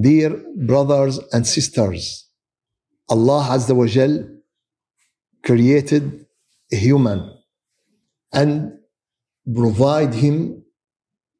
[0.00, 2.28] Dear brothers and sisters,
[3.08, 4.24] Allah Azza wa Jal
[5.44, 6.26] created
[6.72, 7.20] a human
[8.32, 8.72] and
[9.54, 10.64] provide him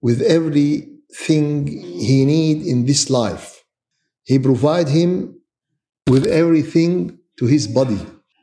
[0.02, 3.62] with everything he need in this life.
[4.24, 5.40] He provide him
[6.08, 8.00] with everything to his body.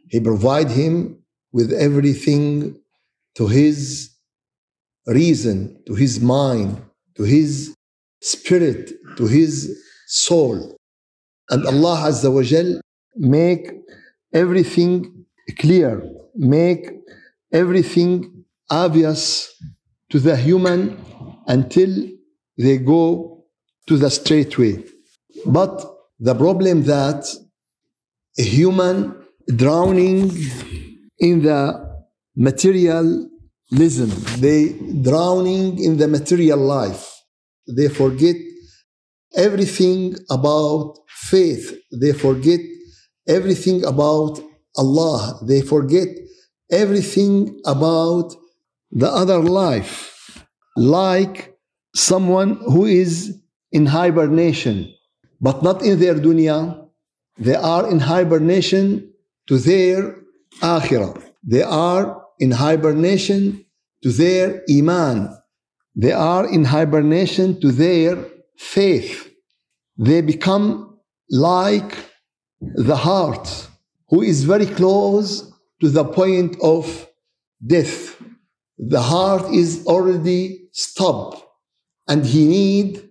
[0.10, 2.80] He provide him with everything
[3.36, 4.12] to his
[5.06, 6.82] reason, to his mind,
[7.16, 7.76] to his
[8.22, 9.78] spirit, to his
[10.08, 10.78] soul.
[11.50, 12.82] And Allah Azza wa Jal
[13.16, 13.72] make
[14.34, 15.26] everything
[15.60, 16.04] clear,
[16.36, 16.90] make
[17.52, 19.54] everything obvious
[20.10, 20.98] to the human
[21.48, 22.10] until
[22.58, 23.46] they go
[23.88, 24.84] to the straight way.
[25.46, 25.86] But
[26.20, 27.26] the problem that
[28.38, 29.16] a human
[29.56, 30.32] drowning
[31.20, 31.88] in the
[32.36, 33.30] materialism,
[34.40, 37.14] they drowning in the material life.
[37.68, 38.36] They forget
[39.36, 41.78] everything about faith.
[41.92, 42.60] They forget
[43.28, 44.40] everything about
[44.76, 45.40] Allah.
[45.44, 46.08] They forget
[46.72, 48.36] everything about
[48.92, 50.46] the other life.
[50.76, 51.58] Like
[51.96, 54.94] someone who is in hibernation,
[55.42, 56.88] but not in their dunya.
[57.38, 59.14] They are in hibernation
[59.48, 60.16] to their
[60.62, 61.22] akhirah.
[61.44, 63.66] They are in hibernation
[64.04, 65.36] to their iman.
[65.96, 68.26] They are in hibernation to their
[68.58, 69.34] faith.
[69.98, 71.00] They become
[71.30, 71.98] like
[72.60, 73.68] the heart,
[74.10, 75.52] who is very close
[75.82, 77.08] to the point of
[77.66, 78.22] death.
[78.78, 81.44] The heart is already stopped,
[82.08, 83.10] and he need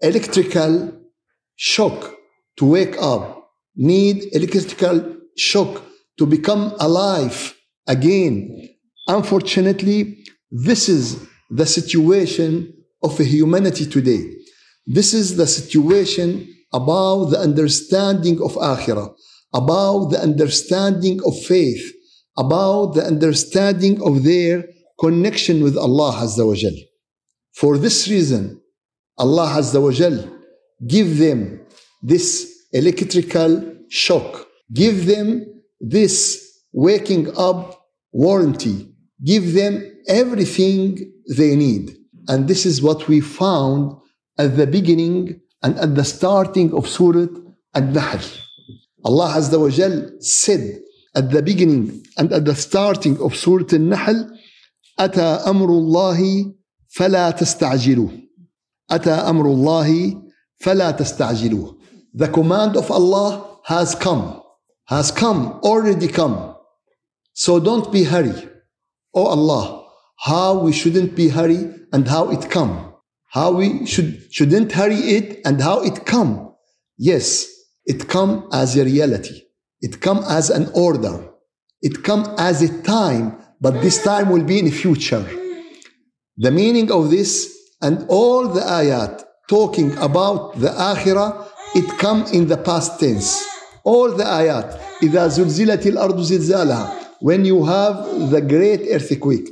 [0.00, 0.92] electrical
[1.56, 2.14] shock
[2.56, 5.82] to wake up, need electrical shock
[6.18, 7.54] to become alive
[7.86, 8.68] again.
[9.08, 12.72] Unfortunately, this is the situation
[13.02, 14.36] of humanity today.
[14.92, 16.28] This is the situation
[16.72, 19.14] about the understanding of akhirah,
[19.54, 21.84] about the understanding of faith,
[22.36, 24.66] about the understanding of their
[24.98, 26.74] connection with Allah Azza wa Jal.
[27.54, 28.60] For this reason,
[29.16, 30.18] Allah Azza wa Jal
[30.84, 31.60] give them
[32.02, 32.28] this
[32.72, 33.52] electrical
[33.88, 35.46] shock, give them
[35.80, 36.18] this
[36.72, 37.80] waking up
[38.12, 38.92] warranty,
[39.24, 41.96] give them everything they need.
[42.26, 43.99] And this is what we found
[44.39, 47.27] at the beginning and at the starting of Surah
[47.73, 48.19] Al-Nahl.
[49.03, 50.81] Allah Azza wa Jal said
[51.15, 54.31] at the beginning and at the starting of Surah Al-Nahl,
[54.99, 56.53] أتى أمر الله
[56.97, 58.21] فلا تستعجلوه.
[58.91, 60.21] أتى أمر الله
[60.61, 61.77] فلا تستعجلوه.
[62.13, 64.41] The command of Allah has come,
[64.85, 66.55] has come, already come.
[67.33, 68.47] So don't be hurry.
[69.13, 72.88] Oh Allah, how we shouldn't be hurry and how it come.
[73.29, 76.53] How we should shouldn't hurry it and how it come.
[76.97, 77.47] Yes,
[77.85, 79.41] it come as a reality.
[79.81, 81.29] It come as an order.
[81.81, 85.25] It come as a time, but this time will be in the future.
[86.37, 92.47] The meaning of this and all the ayat talking about the akhirah, it come in
[92.47, 93.45] the past tense.
[93.83, 94.81] All the ayat.
[95.03, 99.49] إذا زلزلت الأرض زلزالها when you have the great earthquake.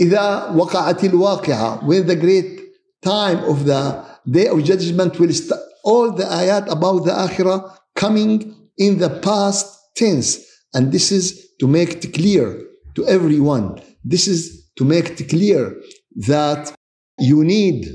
[0.00, 2.60] إذا وقعت الواقعة when the great
[3.02, 5.60] time of the day of judgment will start.
[5.84, 9.66] All the ayat about the akhirah coming in the past
[9.96, 10.38] tense.
[10.74, 12.62] And this is to make it clear
[12.94, 13.82] to everyone.
[14.04, 15.76] This is to make it clear
[16.28, 16.72] that
[17.18, 17.86] you need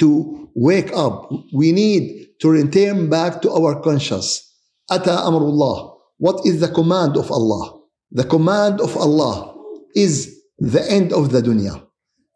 [0.00, 1.30] to wake up.
[1.52, 4.46] We need to return back to our conscious.
[4.90, 5.96] أتى أمر الله.
[6.18, 7.80] What is the command of Allah?
[8.12, 9.54] The command of Allah
[9.94, 11.82] is the end of the dunya.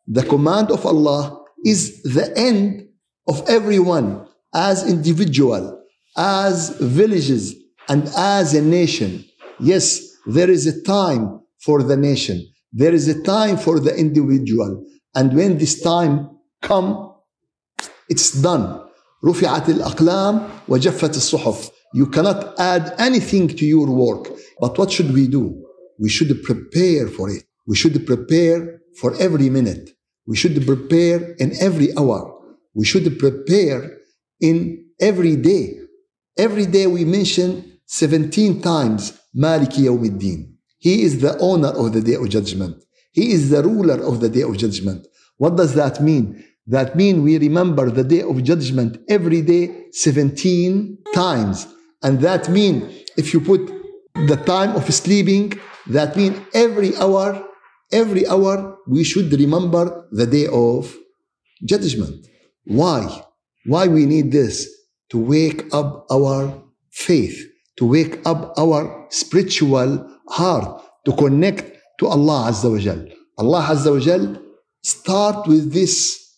[0.06, 2.88] The command of Allah is the end
[3.26, 5.82] of everyone as individual,
[6.16, 7.54] as villages,
[7.88, 9.24] and as a nation.
[9.60, 12.46] Yes, there is a time for the nation.
[12.72, 14.84] There is a time for the individual.
[15.14, 16.30] And when this time
[16.62, 17.14] come,
[18.08, 18.80] it's done.
[19.24, 21.70] رفعت الأقلام وجفت الصحف.
[21.94, 24.28] You cannot add anything to your work.
[24.60, 25.64] But what should we do?
[25.98, 27.44] We should prepare for it.
[27.69, 29.91] We should prepare for every minute.
[30.25, 32.21] We should prepare in every hour.
[32.73, 33.97] We should prepare
[34.41, 35.79] in every day.
[36.35, 40.51] Every day we mention 17 times Maliki Yawmiddin.
[40.79, 42.83] He is the owner of the day of judgment.
[43.11, 45.05] He is the ruler of the day of judgment.
[45.37, 46.43] What does that mean?
[46.65, 51.67] That means we remember the day of judgment every day 17 times.
[52.01, 52.83] And that means
[53.15, 53.61] if you put
[54.27, 55.53] the time of sleeping,
[55.87, 57.45] that means every hour,
[57.91, 60.95] every hour we should remember the day of
[61.65, 62.27] judgment.
[62.65, 63.23] Why?
[63.65, 64.79] Why we need this?
[65.09, 66.53] to wake up our
[66.91, 67.45] faith,
[67.77, 73.05] to wake up our spiritual heart, to connect to Allah Azza wa Jal.
[73.37, 74.41] Allah Azza wa Jal
[74.83, 76.37] start with this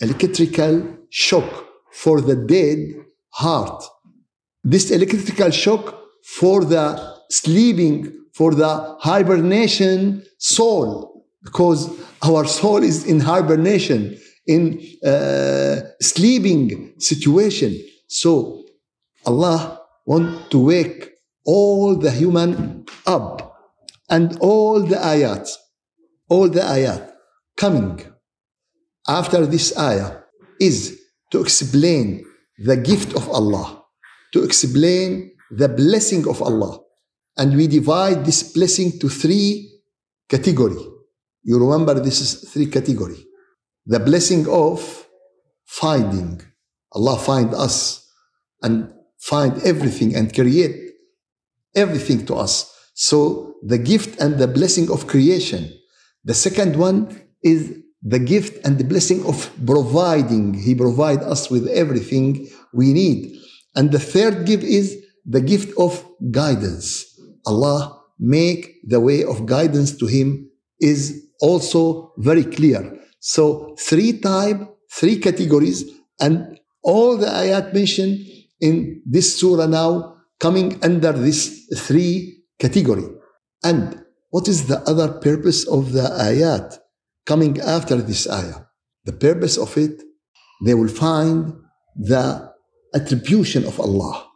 [0.00, 2.78] electrical shock for the dead
[3.30, 3.82] heart.
[4.64, 11.90] This electrical shock for the sleeping, for the hibernation soul, because
[12.22, 17.76] our soul is in hibernation, in uh, sleeping situation.
[18.08, 18.64] So
[19.24, 21.10] Allah want to wake
[21.44, 23.56] all the human up
[24.08, 25.48] and all the ayat,
[26.28, 27.12] all the ayat
[27.56, 28.00] coming
[29.08, 30.18] after this ayah
[30.60, 31.00] is
[31.30, 32.24] to explain
[32.58, 33.84] the gift of Allah,
[34.32, 36.80] to explain the blessing of Allah.
[37.36, 39.80] And we divide this blessing to three
[40.28, 40.76] category.
[41.42, 43.24] You remember this is three category.
[43.86, 45.06] The blessing of
[45.64, 46.40] finding.
[46.92, 48.06] Allah find us
[48.62, 50.92] and find everything and create
[51.74, 52.70] everything to us.
[52.94, 55.72] So the gift and the blessing of creation.
[56.24, 60.54] The second one is the gift and the blessing of providing.
[60.54, 63.38] He provide us with everything we need.
[63.74, 67.11] And the third gift is the gift of guidance.
[67.46, 70.48] Allah make the way of guidance to him
[70.80, 72.98] is also very clear.
[73.20, 74.60] So three type,
[74.90, 75.84] three categories,
[76.20, 78.18] and all the ayat mentioned
[78.60, 83.06] in this surah now coming under this three category.
[83.62, 86.78] And what is the other purpose of the ayat
[87.26, 88.66] coming after this ayah?
[89.04, 90.02] The purpose of it,
[90.64, 91.54] they will find
[91.96, 92.52] the
[92.94, 94.31] attribution of Allah.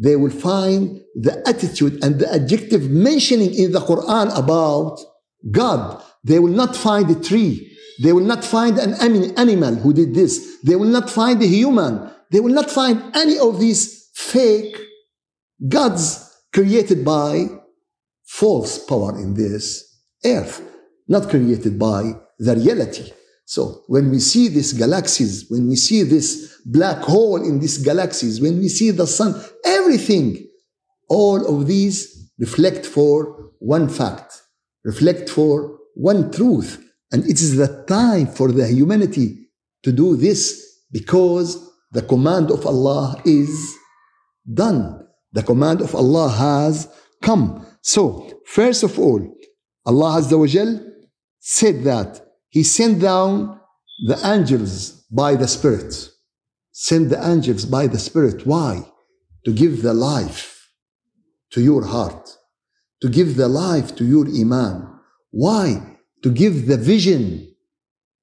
[0.00, 4.98] They will find the attitude and the adjective mentioning in the Quran about
[5.50, 6.02] God.
[6.24, 7.76] They will not find a tree.
[8.02, 10.58] They will not find an animal who did this.
[10.64, 12.10] They will not find a human.
[12.32, 14.76] They will not find any of these fake
[15.68, 17.48] gods created by
[18.24, 19.84] false power in this
[20.24, 20.62] earth,
[21.08, 23.12] not created by the reality.
[23.50, 28.40] So when we see these galaxies, when we see this black hole in these galaxies,
[28.40, 30.46] when we see the sun, everything,
[31.08, 34.40] all of these reflect for one fact,
[34.84, 36.80] reflect for one truth.
[37.10, 39.48] And it is the time for the humanity
[39.82, 41.58] to do this because
[41.90, 43.74] the command of Allah is
[44.54, 45.08] done.
[45.32, 46.86] The command of Allah has
[47.20, 47.66] come.
[47.82, 49.20] So, first of all,
[49.84, 50.78] Allah Azza wa Jal
[51.40, 53.60] said that He sent down
[54.06, 56.10] the angels by the Spirit.
[56.72, 58.46] Send the angels by the Spirit.
[58.46, 58.86] Why?
[59.44, 60.68] To give the life
[61.52, 62.36] to your heart,
[63.02, 64.88] to give the life to your Iman.
[65.30, 65.96] Why?
[66.22, 67.54] To give the vision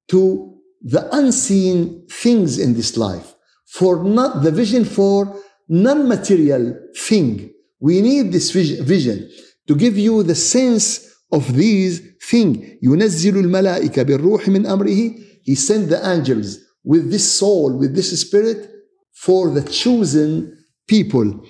[0.08, 3.34] to the unseen things in this life.
[3.66, 5.36] For not the vision for
[5.68, 7.52] non-material thing.
[7.80, 9.30] We need this vision
[9.66, 12.57] to give you the sense of these things.
[12.83, 15.15] ينزل الملائكة بالروح من أمره.
[15.43, 18.69] He sent the angels with this soul, with this spirit
[19.13, 20.57] for the chosen
[20.87, 21.43] people.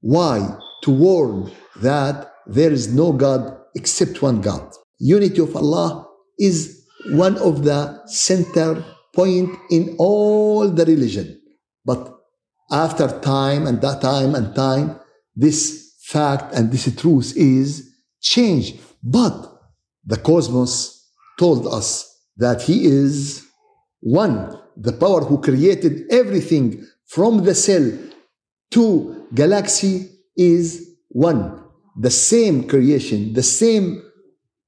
[0.00, 0.58] Why?
[0.82, 1.50] To warn
[1.82, 4.70] that there is no God except one God.
[4.98, 6.06] Unity of Allah
[6.38, 11.40] is one of the center point in all the religion.
[11.84, 12.14] But
[12.70, 15.00] after time and that time and time,
[15.36, 17.87] this fact and this truth is
[18.21, 18.79] changed.
[19.03, 19.61] But
[20.05, 21.07] the cosmos
[21.37, 23.45] told us that he is
[24.01, 27.91] one, the power who created everything from the cell
[28.71, 31.63] to galaxy is one.
[31.99, 34.01] The same creation, the same,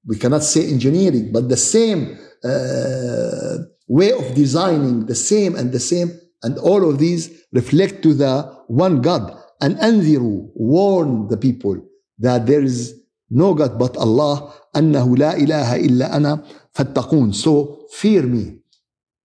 [0.06, 5.80] we cannot say engineering, but the same uh, way of designing, the same and the
[5.80, 6.12] same
[6.44, 9.38] and all of these reflect to the one God.
[9.62, 11.78] And anziru, warned the people
[12.20, 13.01] that there is
[13.31, 17.35] no God but Allah, أنه لا إله إلا أنا فاتقون.
[17.35, 18.61] So fear me.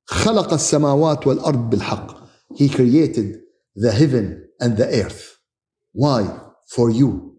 [0.05, 2.27] خلق السماوات والأرض بالحق.
[2.55, 3.41] He created
[3.75, 5.37] the heaven and the earth.
[5.93, 6.39] Why?
[6.67, 7.37] For you.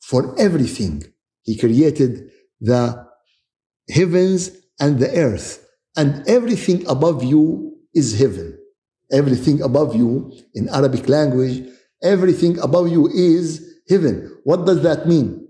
[0.00, 1.04] For everything.
[1.42, 3.06] He created the
[3.90, 4.50] heavens
[4.80, 5.66] and the earth.
[5.96, 8.58] And everything above you is heaven
[9.12, 11.68] everything above you in Arabic language,
[12.02, 14.40] everything above you is heaven.
[14.44, 15.45] What does that mean?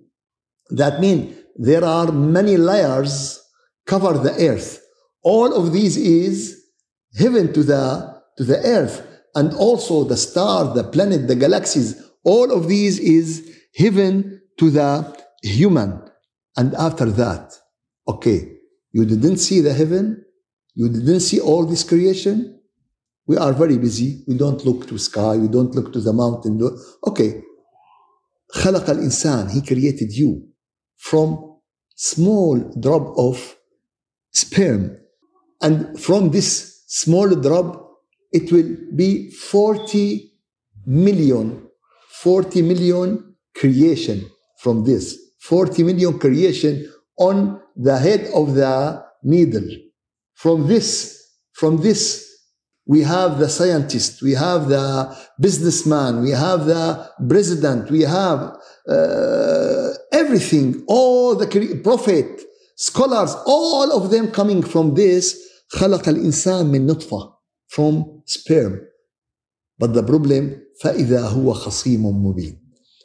[0.70, 3.40] That means there are many layers
[3.86, 4.82] cover the earth.
[5.22, 6.62] All of these is
[7.18, 12.02] heaven to the to the earth, and also the star, the planet, the galaxies.
[12.24, 13.26] All of these is
[13.76, 16.02] heaven to the human.
[16.56, 17.52] And after that,
[18.08, 18.56] okay,
[18.92, 20.24] you didn't see the heaven,
[20.74, 22.62] you didn't see all this creation,
[23.26, 24.24] we are very busy.
[24.26, 25.36] We don't look to sky.
[25.36, 26.60] We don't look to the mountain.
[27.06, 27.42] Okay.
[28.54, 29.50] خلق الإنسان.
[29.50, 30.45] He created you
[30.97, 31.57] from
[31.95, 33.55] small drop of
[34.31, 34.97] sperm.
[35.61, 37.87] And from this small drop,
[38.31, 40.31] it will be 40
[40.85, 41.67] million,
[42.21, 45.17] 40 million creation from this.
[45.41, 49.67] 40 million creation on the head of the needle.
[50.35, 52.27] From this, from this
[52.87, 58.55] we have the scientist, we have the businessman, we have the president, we have
[58.87, 62.42] uh, everything, all the prophet,
[62.76, 65.38] scholars, all of them coming from this
[65.74, 67.32] خلق الإنسان من نطفة
[67.68, 68.80] from sperm.
[69.78, 72.58] But the problem فإذا هو خصيم مبين.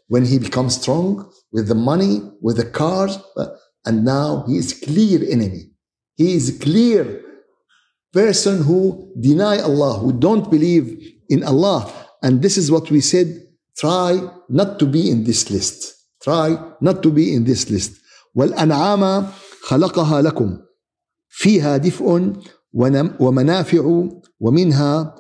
[0.10, 3.18] When he becomes strong with the money, with the cars,
[3.86, 5.72] and now he is clear enemy.
[6.16, 7.22] He is clear
[8.14, 10.86] person who deny Allah, who don't believe
[11.30, 11.92] in Allah.
[12.24, 13.28] And this is what we said,
[13.78, 14.20] try
[14.50, 15.94] not to be in this list.
[16.23, 17.93] Try not to be in this list.
[18.35, 19.27] والأنعام
[19.63, 20.59] خلقها لكم
[21.29, 22.33] فيها دفء
[23.21, 24.09] ومنافع
[24.41, 25.15] ومنها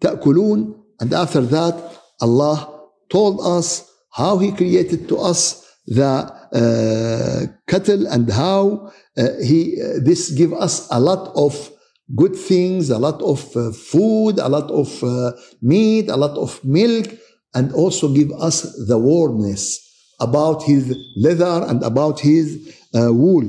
[0.00, 1.74] تأكلون and after that
[2.20, 2.68] Allah
[3.08, 10.00] told us how he created to us the uh, cattle and how uh, he uh,
[10.02, 11.70] this give us a lot of
[12.14, 16.62] good things, a lot of uh, food, a lot of uh, meat, a lot of
[16.64, 17.06] milk,
[17.54, 19.87] and also give us the warmness
[20.19, 23.45] about his leather and about his uh, wool.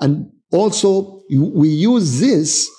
[0.00, 2.70] And also, we use this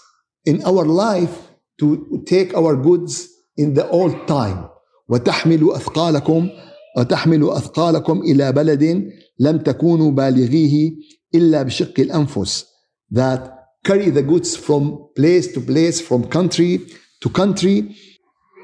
[0.45, 1.35] in our life
[1.79, 4.69] to take our goods in the old time.
[5.09, 6.49] وتحمل أثقالكم
[6.97, 10.91] وتحمل أثقالكم إلى بلد لم تكونوا بالغيه
[11.35, 12.65] إلا بشق الأنفس.
[13.11, 16.81] That carry the goods from place to place, from country
[17.21, 17.95] to country.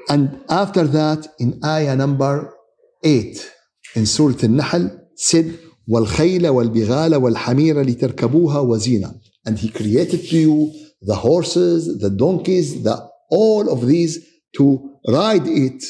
[0.08, 2.54] And after that, in ayah number
[3.04, 3.52] 8
[3.94, 5.58] in Surah Al-Nahl, said,
[5.88, 13.08] وَالْخَيْلَ وَالْبِغَالَ وَالْحَمِيرَ لِتَرْكَبُوهَا وَزِينَ And He created to you the horses, the donkeys, the,
[13.30, 14.24] all of these
[14.56, 15.82] to ride it.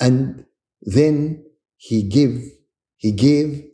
[0.00, 0.44] And
[0.82, 1.44] then
[1.76, 2.42] He gave,
[2.96, 3.64] He gave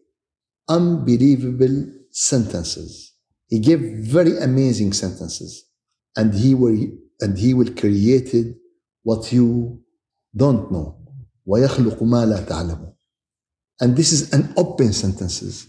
[0.68, 3.16] unbelievable sentences
[3.48, 5.64] he gave very amazing sentences.
[6.16, 6.76] And he will
[7.20, 8.56] and he will created
[9.02, 9.80] what you
[10.34, 10.98] don't know.
[11.46, 12.89] ويخلق ما لا تعلمون.
[13.80, 15.66] And this is an open sentences.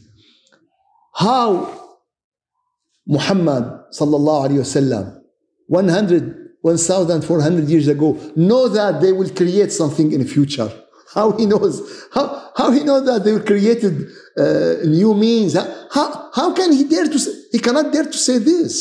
[1.16, 1.88] How
[3.06, 5.22] Muhammad sallallahu alayhi wasallam
[5.68, 10.70] 100 1400 years ago know that they will create something in the future
[11.14, 16.54] how he knows how, how he knows that they created uh, new means how, how
[16.54, 18.74] can he dare to say he cannot dare to say this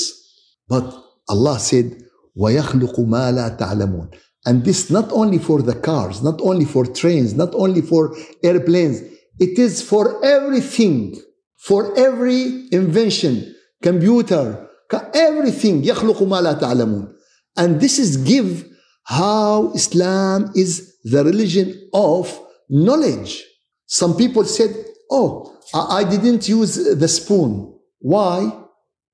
[0.69, 0.85] but
[1.29, 2.03] Allah said
[2.37, 7.35] وَيَخْلُقُ مَا لَا تَعْلَمُونَ and this not only for the cars not only for trains
[7.35, 9.03] not only for airplanes
[9.41, 11.15] it is for everything
[11.57, 14.69] for every invention computer
[15.15, 17.17] everything يخلق ما لا تعلمون
[17.57, 18.67] and this is give
[19.07, 23.45] how Islam is the religion of knowledge.
[23.87, 24.75] Some people said,
[25.11, 27.79] Oh, I didn't use the spoon.
[28.01, 28.51] Why?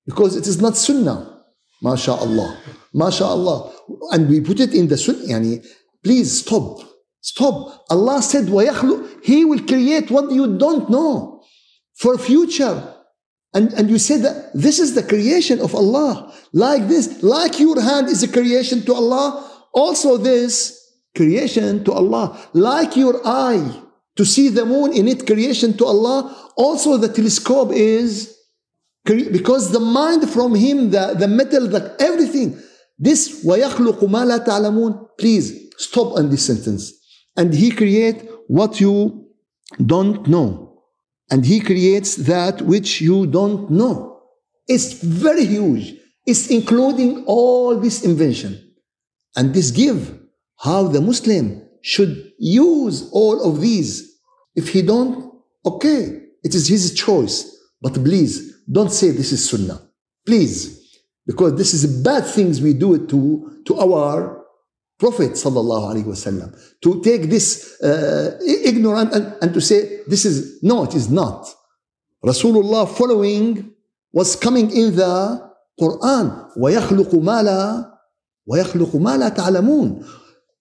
[0.07, 1.45] Because it is not sunnah.
[1.85, 2.57] MashaAllah.
[2.95, 3.73] MashaAllah.
[4.13, 5.25] And we put it in the sunnah.
[5.27, 5.67] Yani,
[6.03, 6.81] please stop.
[7.27, 7.85] Stop.
[7.89, 11.45] Allah said, وَيَخْلُ He will create what you don't know
[11.95, 12.95] for future.
[13.55, 16.33] And, and you said that this is the creation of Allah.
[16.53, 20.81] Like this, like your hand is a creation to Allah, also this
[21.15, 22.39] creation to Allah.
[22.55, 23.83] Like your eye
[24.17, 28.39] to see the moon in it creation to Allah, also the telescope is
[29.05, 32.59] because the mind from him, the, the metal, the everything.
[32.99, 36.96] This وَيَخْلُقُ مَا لَا تَعْلَمُونَ Please stop on this sentence.
[37.38, 39.28] And he create what you
[39.86, 40.82] don't know.
[41.30, 44.22] And he creates that which you don't know.
[44.68, 45.94] It's very huge.
[46.26, 48.74] It's including all this invention.
[49.36, 50.20] And this give
[50.58, 54.18] how the Muslim should use all of these.
[54.56, 55.32] If he don't,
[55.66, 57.56] okay, it is his choice.
[57.82, 59.82] But please, don't say this is Sunnah.
[60.26, 60.76] Please.
[61.26, 64.46] Because this is bad things we do it to, to our
[64.99, 66.55] Prophet sallallahu alaihi wasallam.
[66.83, 71.49] To take this uh, ignorant and, and to say this is, no, it is not.
[72.25, 73.73] Rasulullah following
[74.13, 76.57] was coming in the Quran.
[76.57, 77.91] وَيَخْلُقُ مَا لَا
[78.49, 80.07] وَيَخْلُقُ مَا لَا تَعْلَمُونَ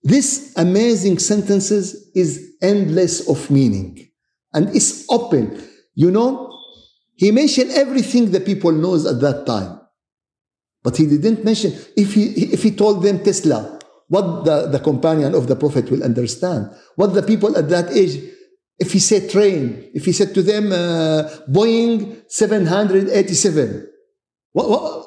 [0.03, 4.09] this amazing sentences is endless of meaning
[4.53, 5.61] and it's open.
[5.93, 6.51] You know,
[7.15, 9.79] he mentioned everything the people knows at that time.
[10.83, 13.74] But he didn't mention if he if he told them Tesla,
[14.08, 18.22] what the, the companion of the Prophet will understand, what the people at that age,
[18.78, 23.88] if he said train, if he said to them uh, Boeing 787,
[24.52, 25.06] what, what,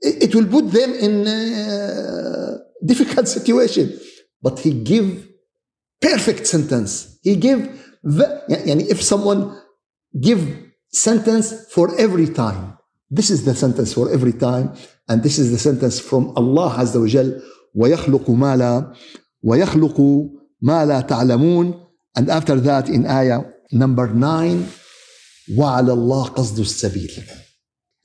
[0.00, 3.98] it will put them in a difficult situation.
[4.42, 5.28] But he give
[6.00, 7.18] perfect sentence.
[7.22, 7.60] He give,
[8.02, 9.60] the, if someone
[10.18, 12.78] give sentence for every time,
[13.10, 14.74] this is the sentence for every time,
[15.08, 17.42] and this is the sentence from Allah Azza wa Jal,
[17.74, 18.92] ويخلق ما لا
[19.42, 20.00] ويخلق
[20.62, 21.74] ما لا تعلمون
[22.18, 24.66] and after that in ayah number 9
[25.56, 27.10] وعلى الله قصد السبيل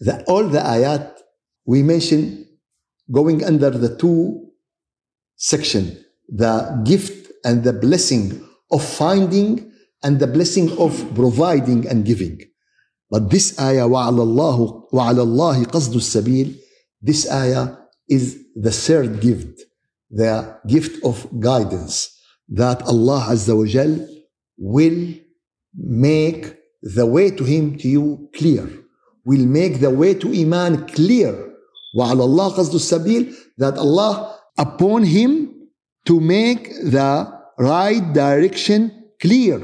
[0.01, 1.17] the, all the ayat
[1.65, 2.45] we mentioned
[3.11, 4.51] going under the two
[5.35, 5.97] section
[6.29, 8.41] the gift and the blessing
[8.71, 9.71] of finding
[10.03, 12.37] and the blessing of providing and giving
[13.09, 16.55] but this ayah وعلى الله وعلى الله قصد السبيل
[17.01, 17.77] this ayah
[18.09, 19.60] is the third gift
[20.10, 20.34] the
[20.66, 21.16] gift of
[21.48, 21.94] guidance
[22.48, 23.92] that Allah Azza wa Jal
[24.58, 25.00] will
[25.74, 28.66] make the way to Him to you clear
[29.24, 31.50] will make the way to Iman clear
[31.94, 35.50] وعلى الله قصد السبيل that Allah upon him
[36.06, 37.26] to make the
[37.58, 39.60] right direction clear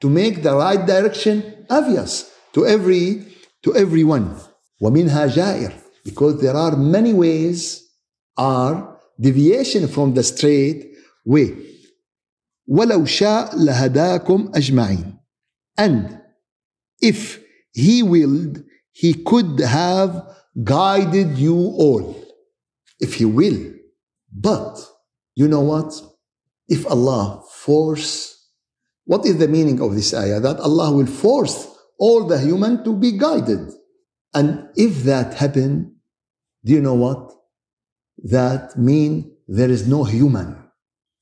[0.00, 3.24] to make the right direction obvious to every
[3.62, 4.34] to everyone
[4.80, 5.72] ومنها جائر
[6.04, 7.79] because there are many ways
[8.40, 10.92] are deviation from the straight
[11.24, 11.54] way
[12.68, 15.18] ولو شاء لهداكم أجمعين
[15.78, 16.20] and
[17.02, 17.40] if
[17.72, 22.16] he willed he could have guided you all
[23.00, 23.74] if he will
[24.32, 24.78] but
[25.34, 25.92] you know what
[26.68, 28.48] if allah force
[29.04, 32.92] what is the meaning of this ayah that allah will force all the human to
[32.92, 33.70] be guided
[34.34, 35.94] and if that happen
[36.64, 37.32] do you know what
[38.17, 40.55] That mean there is no human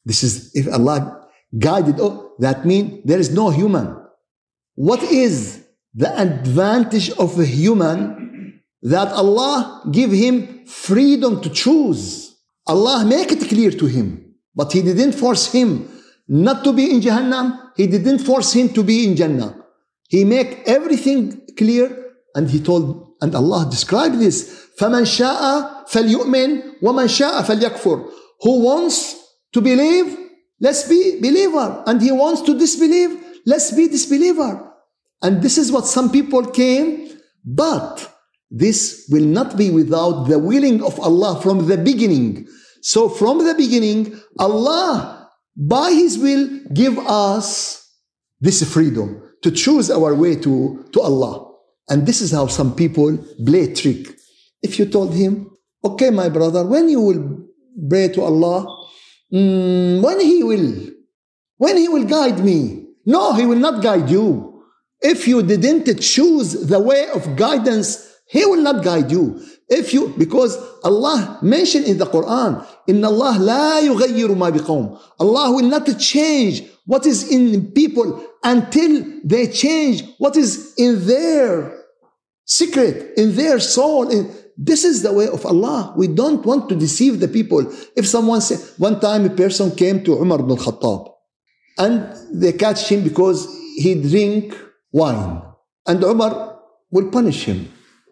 [0.06, 3.96] this is if allah guided oh that mean there is no human
[4.76, 8.20] what is the advantage of a human
[8.82, 12.36] that Allah give him freedom to choose.
[12.68, 15.90] Allah make it clear to him, but He didn't force him
[16.28, 17.72] not to be in Jahannam.
[17.76, 19.56] He didn't force him to be in Jannah.
[20.08, 24.69] He make everything clear, and He told, and Allah described this.
[24.79, 29.15] فَمَنْ شَاءَ فَلْيُؤْمِنْ وَمَنْ شَاءَ فَلْيَكْفُرْ Who wants
[29.53, 30.19] to believe,
[30.61, 31.83] let's be believer.
[31.87, 33.17] And he wants to disbelieve,
[33.47, 34.73] let's be disbeliever.
[35.23, 37.09] And this is what some people came,
[37.45, 38.13] but
[38.51, 42.47] this will not be without the willing of Allah from the beginning.
[42.83, 47.89] So from the beginning, Allah, by His will, give us
[48.41, 51.48] this freedom to choose our way to, to Allah.
[51.90, 54.08] And this is how some people play trick.
[54.62, 55.50] If you told him,
[55.84, 57.48] okay, my brother, when you will
[57.90, 58.86] pray to Allah,
[59.34, 60.90] mm, when He will,
[61.58, 62.86] when He will guide me.
[63.06, 64.64] No, He will not guide you.
[65.02, 69.42] If you didn't choose the way of guidance he will not guide you.
[69.68, 75.00] If you, because Allah mentioned in the Quran, in Allah la yughayyiru ma biqawm.
[75.20, 81.79] Allah will not change what is in people until they change what is in their
[82.50, 84.10] secret, in their soul.
[84.10, 85.94] In, this is the way of Allah.
[85.96, 87.72] We don't want to deceive the people.
[87.96, 91.14] If someone say, one time a person came to Umar ibn al-Khattab
[91.78, 94.54] and they catch him because he drink
[94.92, 95.42] wine.
[95.88, 96.60] And Umar
[96.92, 97.72] will punish him.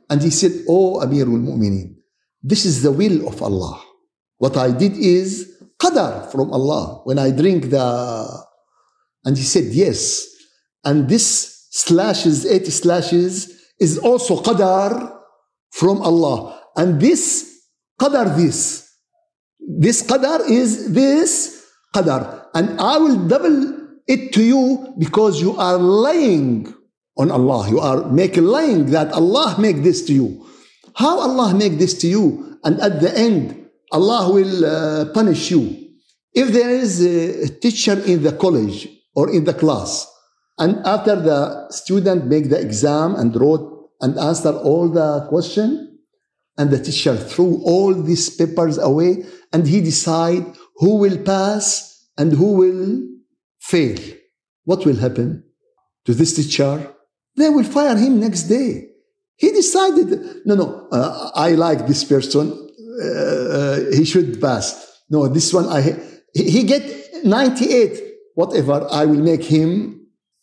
[0.09, 1.95] And he said, Oh Amirul Mu'mineen,
[2.41, 3.81] this is the will of Allah.
[4.37, 8.45] What I did is qadar from Allah when I drink the.
[9.25, 10.25] And he said, Yes.
[10.85, 15.21] And this slashes, eight slashes, is also qadar
[15.71, 16.61] from Allah.
[16.75, 17.61] And this
[17.99, 18.87] qadar, this.
[19.59, 22.45] This qadar is this qadar.
[22.53, 23.73] And I will double
[24.07, 26.73] it to you because you are lying
[27.17, 27.69] on Allah.
[27.69, 30.45] You are making lying that Allah make this to you.
[30.95, 32.57] How Allah make this to you?
[32.63, 35.93] And at the end, Allah will uh, punish you.
[36.33, 40.07] If there is a teacher in the college or in the class,
[40.59, 45.99] and after the student make the exam and wrote and answered all the question,
[46.57, 50.43] and the teacher threw all these papers away, and he decide
[50.77, 53.07] who will pass and who will
[53.59, 53.97] fail.
[54.65, 55.43] What will happen
[56.05, 56.93] to this teacher?
[57.35, 58.89] They will fire him next day.
[59.35, 62.51] He decided, no, no, uh, I like this person.
[62.99, 65.03] Uh, uh, he should pass.
[65.09, 65.81] No, this one, I
[66.33, 66.83] he get
[67.23, 68.01] 98,
[68.35, 69.96] whatever, I will make him.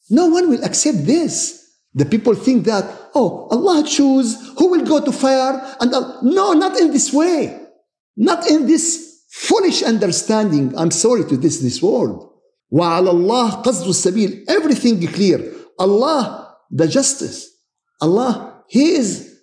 [0.10, 1.60] No one will accept this.
[1.94, 5.76] The people think that, oh, Allah choose who will go to fire.
[5.80, 5.92] And
[6.24, 7.60] no, not in this way.
[8.16, 10.74] Not in this foolish understanding.
[10.78, 12.18] I'm sorry to this this word.
[12.72, 14.46] وعلى الله قصد السبيل.
[14.48, 15.54] Everything clear.
[15.80, 17.48] Allah, the justice.
[18.02, 19.40] Allah, He is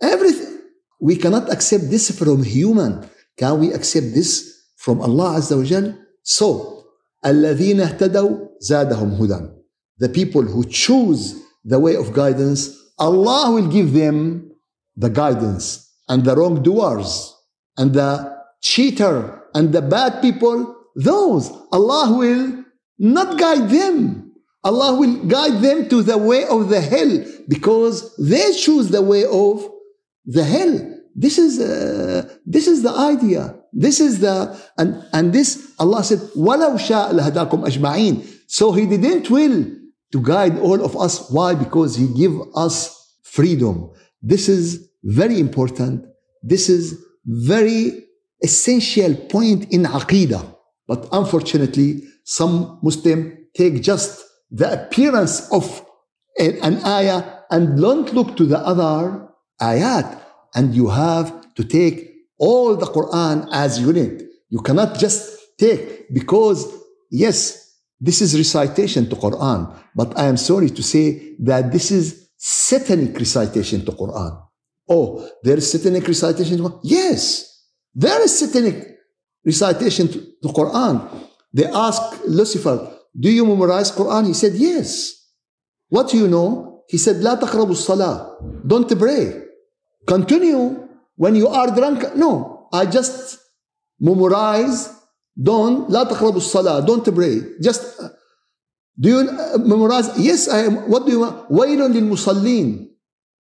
[0.00, 0.58] everything.
[1.00, 3.08] We cannot accept this from human.
[3.36, 5.94] Can we accept this from Allah Azza wa Jal?
[6.22, 6.84] So,
[7.24, 9.60] الذين اهتدوا زادهم هدى.
[9.97, 14.51] the people who choose the way of guidance, Allah will give them
[14.95, 17.33] the guidance and the wrongdoers
[17.77, 22.63] and the cheater and the bad people, those Allah will
[22.97, 24.31] not guide them.
[24.63, 29.23] Allah will guide them to the way of the hell because they choose the way
[29.25, 29.69] of
[30.25, 30.91] the hell.
[31.15, 33.55] This is uh, this is the idea.
[33.71, 39.29] This is the and and this Allah said, "Walau sha' lahadakum ajma'in." So He didn't
[39.29, 39.65] will
[40.15, 41.29] to guide all of us.
[41.29, 41.53] Why?
[41.55, 42.73] Because He give us
[43.23, 43.91] freedom.
[44.21, 46.05] This is very important.
[46.41, 48.05] This is very
[48.41, 50.55] essential point in aqidah.
[50.87, 55.85] But unfortunately, some Muslim take just the appearance of
[56.39, 59.27] an ayah and don't look to the other
[59.61, 60.21] ayat.
[60.53, 64.23] And you have to take all the Quran as unit.
[64.49, 66.71] You cannot just take because
[67.11, 67.64] yes,
[68.00, 73.18] this is recitation to Quran, but I am sorry to say that this is satanic
[73.18, 74.42] recitation to Quran.
[74.88, 76.80] Oh, there is satanic recitation to Quran?
[76.82, 78.98] Yes, there is satanic
[79.44, 81.08] recitation to, to Quran.
[81.52, 84.28] They asked Lucifer, do you memorize Quran?
[84.28, 85.16] He said, yes.
[85.88, 86.84] What do you know?
[86.88, 88.66] He said, لا تقربوا الصلاة.
[88.66, 89.42] Don't pray.
[90.06, 92.16] Continue when you are drunk.
[92.16, 93.38] No, I just
[94.00, 94.93] memorize.
[95.40, 96.86] Don't, لا تقربوا الصلاة.
[96.86, 97.40] Don't pray.
[97.60, 98.08] Just, uh,
[98.98, 100.10] do you uh, memorize?
[100.18, 100.90] Yes, I am.
[100.90, 101.50] What do you want?
[101.50, 102.88] ويل للمصلين.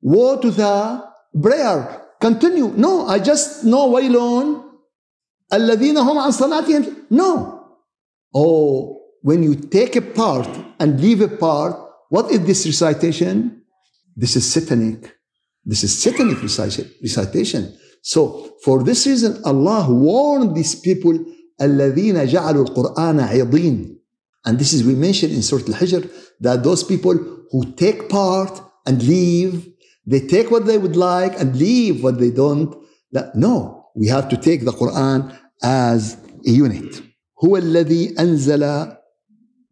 [0.01, 1.03] Woe to the
[1.41, 2.01] prayer.
[2.19, 2.73] Continue.
[2.75, 4.61] No, I just know ويل
[5.53, 6.95] الذين هم عن صلاتهم.
[7.11, 7.61] No.
[8.33, 11.79] Oh, when you take a part and leave a part,
[12.09, 13.61] what is this recitation?
[14.15, 15.15] This is satanic.
[15.63, 17.77] This is satanic recitation.
[18.01, 21.17] So for this reason, Allah warned these people,
[21.62, 23.96] الذين جعلوا القرآن عضين.
[24.46, 27.14] And this is we mentioned in Surah Al-Hijr that those people
[27.50, 29.68] who take part and leave,
[30.06, 32.74] they take what they would like and leave what they don't.
[33.34, 37.02] No, we have to take the Quran as a unit.
[37.44, 38.86] هو الذي أنزل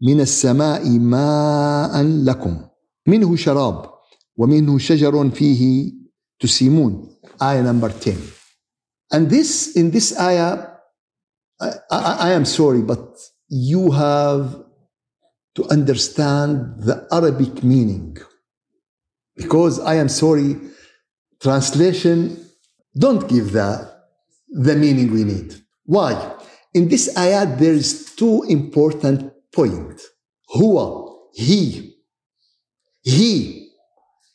[0.03, 2.61] من السماء ماء لكم
[3.07, 3.91] منه شراب
[4.37, 5.93] ومنه شجر فيه
[6.41, 7.09] تسيمون
[7.43, 8.17] ayah number 10
[9.13, 10.78] and this in this ayah
[11.61, 13.19] I, I, I am sorry but
[13.49, 14.65] you have
[15.57, 18.17] to understand the Arabic meaning
[19.37, 20.57] because I am sorry
[21.41, 22.45] translation
[22.97, 23.71] don't give the
[24.49, 26.37] the meaning we need why
[26.75, 30.01] in this ayat, there is two important point.
[30.55, 31.97] Huwa, he.
[33.03, 33.71] He.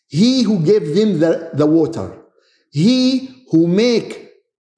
[0.07, 2.21] He who gave them the, the water.
[2.71, 4.29] He who make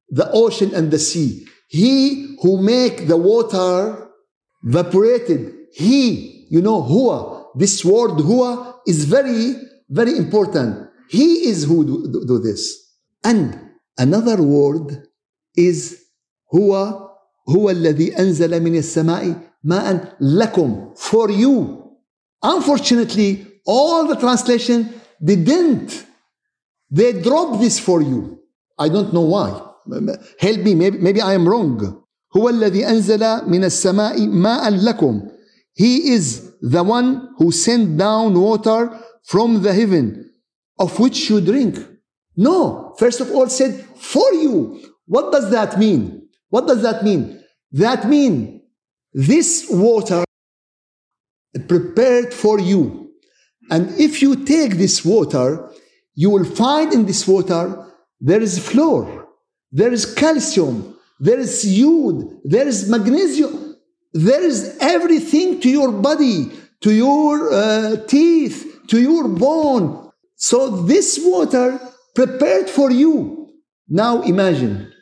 [0.10, 1.47] the ocean and the sea.
[1.68, 4.09] He who make the water
[4.64, 5.55] evaporated.
[5.73, 7.46] He, you know, huwa.
[7.55, 9.55] This word huwa is very,
[9.88, 10.88] very important.
[11.09, 12.77] He is who do, do this.
[13.25, 13.59] And
[13.99, 15.07] another word
[15.57, 15.99] is
[16.53, 17.11] huwa
[17.49, 21.83] هو الذي أنزل من السماء ماء لكم for you
[22.42, 24.88] unfortunately all the translation
[25.20, 26.07] they didn't
[26.90, 28.38] they dropped this for you
[28.79, 29.61] I don't know why
[30.40, 32.05] help me maybe, maybe I am wrong
[32.37, 35.29] هو الذي أنزل من السماء ماء لكم
[35.75, 38.90] he is the one who sent down water
[39.25, 40.31] from the heaven
[40.79, 41.79] of which you drink
[42.37, 47.40] no first of all said for you what does that mean what does that mean
[47.73, 48.61] that means
[49.12, 50.25] this water
[51.59, 53.12] prepared for you.
[53.70, 55.70] And if you take this water,
[56.14, 57.87] you will find in this water
[58.20, 59.24] there is fluor,
[59.76, 63.76] there is calcium, there is iod, there is magnesium,
[64.14, 68.58] there is everything to your body, to your uh, teeth,
[68.88, 70.12] to your bone.
[70.38, 70.58] So
[70.92, 71.78] this water
[72.16, 73.50] prepared for you.
[73.90, 74.94] Now imagine,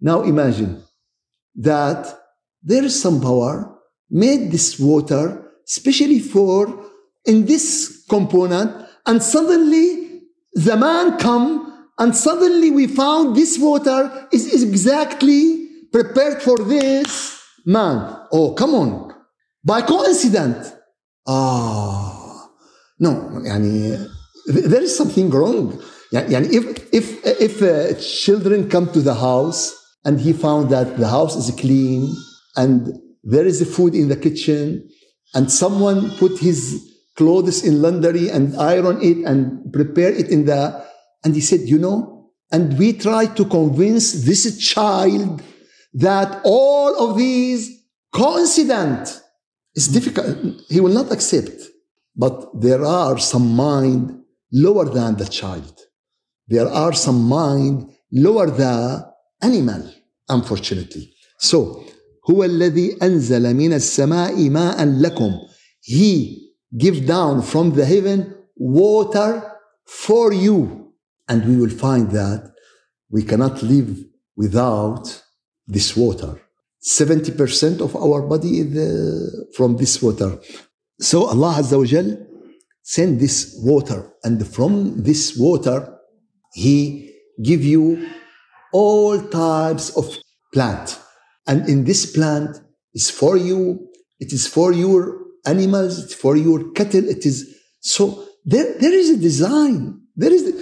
[0.00, 0.82] now imagine
[1.56, 2.18] that
[2.62, 3.78] there is some power
[4.10, 6.86] made this water especially for
[7.26, 8.70] in this component
[9.06, 10.22] and suddenly
[10.54, 18.16] the man come and suddenly we found this water is, exactly prepared for this man.
[18.32, 19.14] Oh, come on.
[19.64, 20.72] By coincidence.
[21.26, 22.48] Ah,
[22.98, 23.10] no,
[23.44, 24.08] yani,
[24.46, 25.80] there is something wrong.
[26.12, 29.72] Yani, if, if, if uh, children come to the house
[30.04, 32.12] and he found that the house is clean
[32.56, 34.88] and there is food in the kitchen
[35.34, 40.84] and someone put his clothes in laundry and iron it and prepare it in the
[41.23, 45.41] and he said you know and we try to convince this child
[45.93, 49.21] that all of these coincident
[49.75, 50.37] is difficult
[50.69, 51.57] he will not accept
[52.15, 55.75] but there are some mind lower than the child
[56.47, 59.05] there are some mind lower the
[59.41, 59.83] animal
[60.29, 61.83] unfortunately so
[62.29, 65.31] هو الذي أنزل من السماء ماء لكم
[65.81, 69.51] he give down from the heaven water
[69.85, 70.80] for you
[71.32, 72.52] and we will find that
[73.10, 73.90] we cannot live
[74.36, 75.04] without
[75.66, 76.32] this water.
[76.84, 80.30] 70% of our body is uh, from this water.
[81.00, 82.08] So Allah Azza wa Jal
[82.82, 83.38] send this
[83.70, 84.00] water.
[84.24, 85.78] And from this water
[86.52, 87.10] he
[87.42, 87.84] give you
[88.72, 90.04] all types of
[90.52, 90.98] plant.
[91.46, 92.60] And in this plant
[92.92, 93.88] is for you
[94.20, 94.98] it is for your
[95.46, 97.36] animals it's for your cattle it is
[97.80, 98.04] so
[98.44, 100.00] there, there is a design.
[100.16, 100.61] There is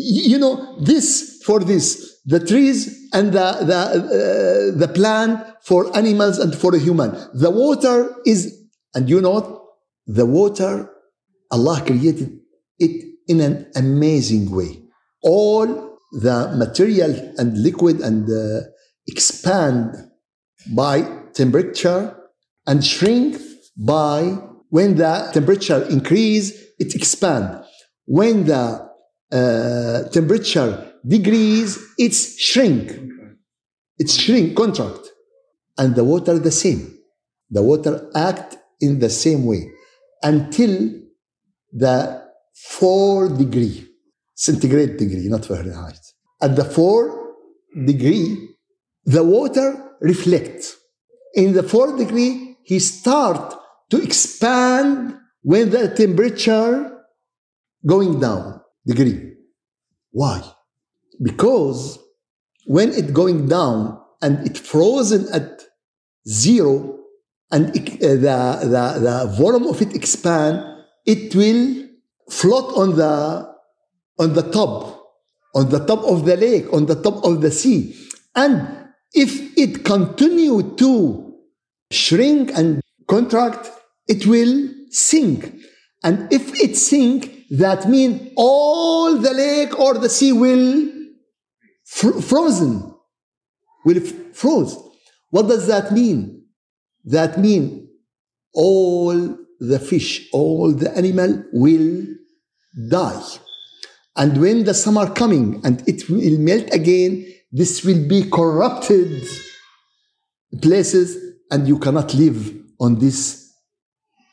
[0.00, 6.38] you know this for this the trees and the the uh, the plant for animals
[6.38, 7.10] and for a human.
[7.34, 8.40] The water is
[8.94, 9.62] and you know what?
[10.06, 10.90] The water
[11.50, 12.38] allah created
[12.78, 14.82] it in an amazing way.
[15.22, 18.66] All the material and liquid and uh,
[19.06, 19.94] expand
[20.74, 21.02] by
[21.34, 22.16] temperature
[22.66, 23.40] and shrink
[23.76, 24.22] by
[24.70, 27.64] when the temperature increase it expand.
[28.06, 28.89] When the
[29.32, 32.96] uh, temperature degrees, it's shrink.
[33.98, 35.08] It's shrink contract.
[35.78, 36.98] And the water the same.
[37.50, 39.70] The water act in the same way
[40.22, 41.00] until
[41.72, 42.22] the
[42.54, 43.86] 4 degree
[44.34, 46.00] centigrade degree not fahrenheit.
[46.42, 47.34] At the 4
[47.86, 48.48] degree
[49.04, 50.76] the water reflects.
[51.34, 53.54] In the 4 degree he start
[53.90, 56.98] to expand when the temperature
[57.86, 59.34] going down degree.
[60.10, 60.42] Why?
[61.22, 61.98] Because
[62.66, 65.62] when it going down and it frozen at
[66.28, 66.98] zero
[67.50, 70.64] and uh, the, the, the volume of it expand
[71.06, 71.88] it will
[72.30, 73.48] float on the
[74.18, 75.00] on the top
[75.54, 77.96] on the top of the lake on the top of the sea.
[78.36, 81.34] And if it continue to
[81.90, 83.70] shrink and contract,
[84.06, 85.52] it will sink.
[86.04, 90.88] And if it sink, that means all the lake or the sea will
[91.84, 92.94] fr- frozen,
[93.84, 94.00] will
[94.32, 94.76] froze.
[95.30, 96.44] What does that mean?
[97.04, 97.88] That mean
[98.54, 102.06] all the fish, all the animal will
[102.88, 103.22] die.
[104.16, 109.26] And when the summer coming and it will melt again, this will be corrupted
[110.62, 113.52] places and you cannot live on this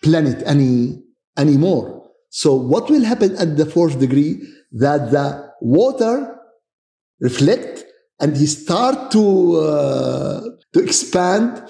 [0.03, 1.01] planet any
[1.35, 2.06] anymore
[2.37, 4.43] so what will happen at the fourth degree?
[4.71, 6.37] That the water
[7.19, 7.83] reflect
[8.19, 10.41] and he start to uh,
[10.73, 11.63] to expand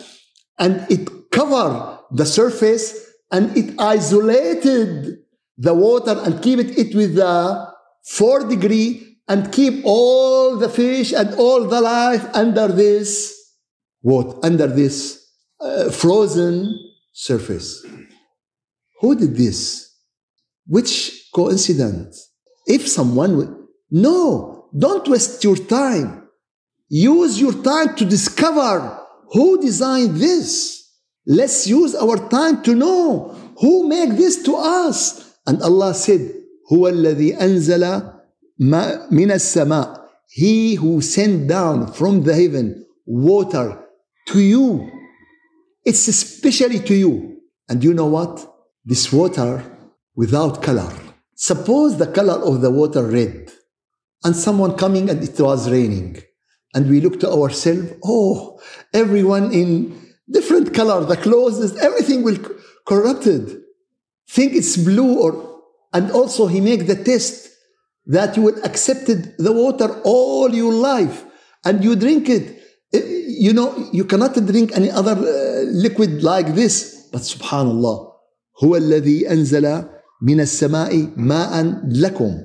[0.60, 3.00] and it cover the surface
[3.32, 5.20] and it isolated
[5.58, 7.66] the water and keep it, it with the
[8.04, 13.10] four degree and keep all the fish and all the life under this
[14.02, 16.78] what under this uh, frozen
[17.14, 17.86] surface.
[19.00, 19.87] Who did this
[20.67, 22.31] which coincidence
[22.67, 23.55] if someone would
[23.91, 26.29] no don't waste your time
[26.89, 28.99] use your time to discover
[29.33, 30.89] who designed this
[31.27, 36.89] let's use our time to know who made this to us and allah said هو
[36.89, 38.03] الذي أنزل
[39.11, 43.79] من السماء he who sent down from the heaven water
[44.27, 44.89] to you
[45.85, 47.37] it's especially to you
[47.69, 48.41] and you know what
[48.85, 49.63] this water
[50.17, 50.93] without color
[51.35, 53.51] suppose the color of the water red
[54.25, 56.23] and someone coming and it was raining
[56.75, 58.61] and we look to ourselves oh
[58.93, 59.71] everyone in
[60.31, 62.39] different color the clothes everything will
[62.87, 63.63] corrupted
[64.29, 65.61] think it's blue or
[65.93, 67.49] and also he make the test
[68.07, 71.25] that you will accepted the water all your life
[71.65, 72.59] and you drink it
[72.93, 78.13] you know you cannot drink any other uh, liquid like this but subhanallah
[78.65, 79.85] هو الذي أنزل
[80.23, 82.39] من السماء ماء لكم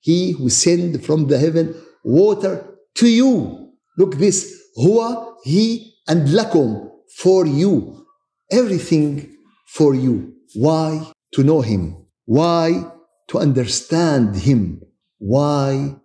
[0.00, 1.74] he who send from the heaven
[2.04, 6.88] water to you look this هو he and لكم
[7.22, 8.06] for you
[8.52, 9.26] everything
[9.68, 11.96] for you why to know him
[12.26, 12.84] why
[13.28, 14.80] to understand him
[15.24, 15.96] why?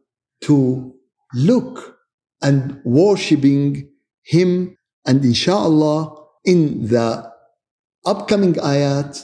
[0.43, 0.95] To
[1.35, 1.97] look
[2.41, 3.91] and worshiping
[4.23, 4.77] Him.
[5.05, 7.27] And inshallah, in the
[8.05, 9.19] upcoming ayat,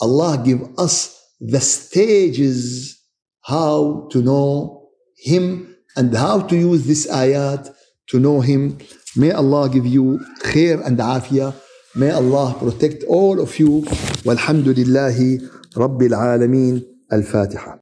[0.00, 2.99] Allah give us the stages
[3.43, 7.69] how to know Him and how to use this ayat
[8.07, 8.77] to know Him.
[9.15, 11.55] May Allah give you khair and afiyah.
[11.95, 13.81] May Allah protect all of you.
[14.27, 15.41] Walhamdulillahi
[15.73, 16.85] Rabbil Alameen.
[17.11, 17.79] Al-Fatiha.